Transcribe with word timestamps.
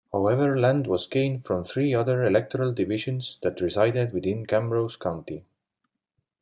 However 0.11 0.59
land 0.59 0.87
was 0.87 1.05
gained 1.05 1.45
from 1.45 1.63
three 1.63 1.93
other 1.93 2.23
electoral 2.25 2.73
divisions 2.73 3.37
that 3.43 3.61
resided 3.61 4.13
within 4.13 4.47
Camrose 4.47 4.99
County. 4.99 5.45